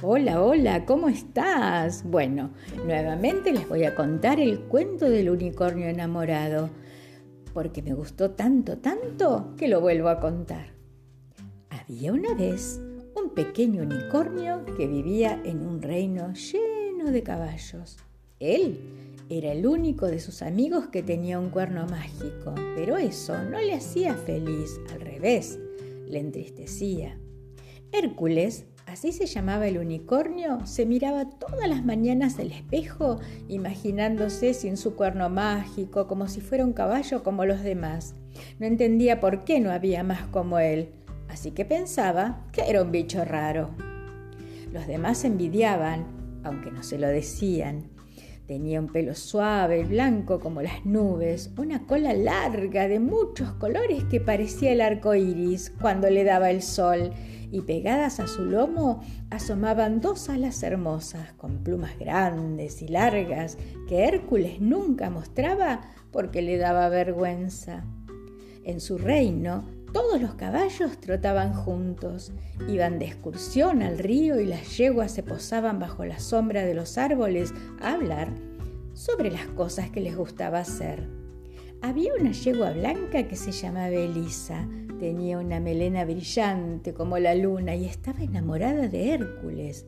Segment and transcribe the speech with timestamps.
[0.00, 2.04] Hola, hola, ¿cómo estás?
[2.04, 2.52] Bueno,
[2.84, 6.70] nuevamente les voy a contar el cuento del unicornio enamorado,
[7.52, 10.68] porque me gustó tanto, tanto, que lo vuelvo a contar.
[11.70, 12.80] Había una vez
[13.16, 17.96] un pequeño unicornio que vivía en un reino lleno de caballos.
[18.38, 18.78] Él
[19.28, 23.74] era el único de sus amigos que tenía un cuerno mágico, pero eso no le
[23.74, 25.58] hacía feliz, al revés,
[26.06, 27.18] le entristecía.
[27.90, 34.76] Hércules así se llamaba el unicornio, se miraba todas las mañanas al espejo, imaginándose sin
[34.76, 38.14] su cuerno mágico, como si fuera un caballo como los demás.
[38.58, 40.90] No entendía por qué no había más como él,
[41.28, 43.70] así que pensaba que era un bicho raro.
[44.72, 46.06] Los demás envidiaban,
[46.42, 47.90] aunque no se lo decían.
[48.46, 54.20] Tenía un pelo suave, blanco como las nubes, una cola larga de muchos colores que
[54.20, 57.12] parecía el arco iris cuando le daba el sol
[57.50, 64.04] y pegadas a su lomo asomaban dos alas hermosas con plumas grandes y largas que
[64.04, 67.84] Hércules nunca mostraba porque le daba vergüenza.
[68.64, 72.32] En su reino todos los caballos trotaban juntos,
[72.68, 76.98] iban de excursión al río y las yeguas se posaban bajo la sombra de los
[76.98, 78.28] árboles a hablar
[78.92, 81.08] sobre las cosas que les gustaba hacer.
[81.80, 84.68] Había una yegua blanca que se llamaba Elisa.
[84.98, 89.86] Tenía una melena brillante como la luna y estaba enamorada de Hércules.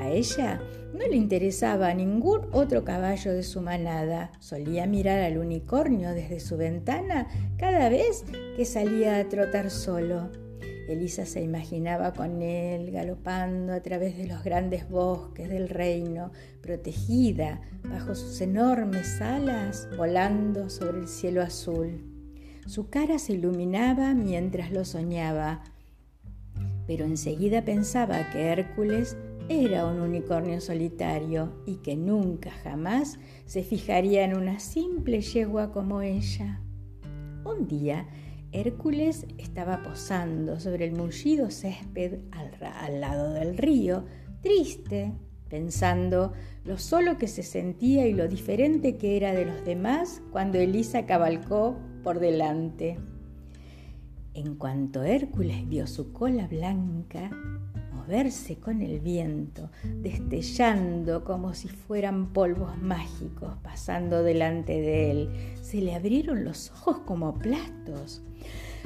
[0.00, 0.60] A ella
[0.92, 4.30] no le interesaba ningún otro caballo de su manada.
[4.38, 7.26] Solía mirar al unicornio desde su ventana
[7.58, 8.24] cada vez
[8.56, 10.30] que salía a trotar solo.
[10.88, 16.30] Elisa se imaginaba con él galopando a través de los grandes bosques del reino,
[16.60, 22.13] protegida bajo sus enormes alas, volando sobre el cielo azul.
[22.66, 25.62] Su cara se iluminaba mientras lo soñaba,
[26.86, 29.16] pero enseguida pensaba que Hércules
[29.48, 36.00] era un unicornio solitario y que nunca jamás se fijaría en una simple yegua como
[36.00, 36.60] ella.
[37.44, 38.08] Un día
[38.52, 44.06] Hércules estaba posando sobre el mullido césped al, lado del río,
[44.40, 45.12] triste,
[45.48, 46.32] pensando
[46.64, 51.06] lo solo que se sentía y lo diferente que era de los demás cuando Elisa
[51.06, 52.98] cabalcó por delante.
[54.34, 57.30] En cuanto Hércules vio su cola blanca
[58.06, 59.70] moverse con el viento,
[60.02, 65.30] destellando como si fueran polvos mágicos pasando delante de él,
[65.62, 68.22] se le abrieron los ojos como platos.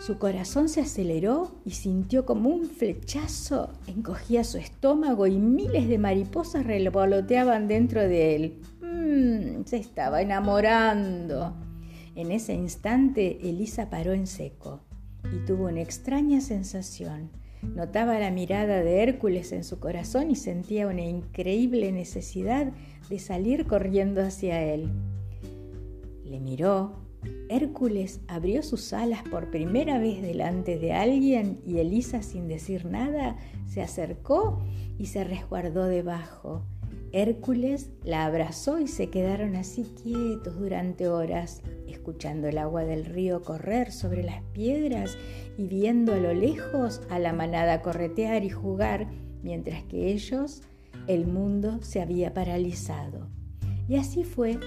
[0.00, 5.98] Su corazón se aceleró y sintió como un flechazo encogía su estómago y miles de
[5.98, 8.62] mariposas revoloteaban dentro de él.
[8.80, 11.54] Mm, se estaba enamorando.
[12.14, 14.80] En ese instante Elisa paró en seco
[15.32, 17.30] y tuvo una extraña sensación.
[17.62, 22.72] Notaba la mirada de Hércules en su corazón y sentía una increíble necesidad
[23.08, 24.90] de salir corriendo hacia él.
[26.24, 27.01] Le miró
[27.48, 33.36] Hércules abrió sus alas por primera vez delante de alguien y Elisa, sin decir nada,
[33.66, 34.62] se acercó
[34.98, 36.64] y se resguardó debajo.
[37.12, 43.42] Hércules la abrazó y se quedaron así quietos durante horas, escuchando el agua del río
[43.42, 45.18] correr sobre las piedras
[45.58, 49.08] y viendo a lo lejos a la manada corretear y jugar,
[49.42, 50.62] mientras que ellos,
[51.06, 53.28] el mundo se había paralizado.
[53.88, 54.58] Y así fue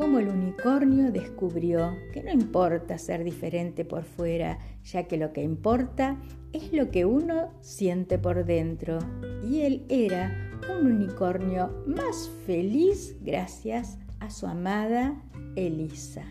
[0.00, 5.42] cómo el unicornio descubrió que no importa ser diferente por fuera, ya que lo que
[5.42, 6.16] importa
[6.54, 8.98] es lo que uno siente por dentro.
[9.46, 15.22] Y él era un unicornio más feliz gracias a su amada
[15.54, 16.24] Elisa.